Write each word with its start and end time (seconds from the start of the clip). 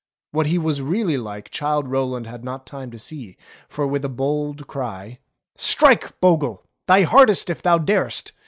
What 0.31 0.47
he 0.47 0.57
was 0.57 0.81
really 0.81 1.15
like 1.19 1.51
Childe 1.51 1.87
Rowland 1.87 2.25
had 2.25 2.43
not 2.43 2.65
time 2.65 2.89
to 2.89 2.97
see, 2.97 3.37
for 3.69 3.85
with 3.85 4.03
a 4.03 4.09
bold 4.09 4.65
cry: 4.65 5.19
"Strike, 5.55 6.19
Bogle! 6.19 6.63
thy 6.87 7.03
hardest 7.03 7.51
if 7.51 7.61
thou 7.61 7.77
dar'st 7.77 8.31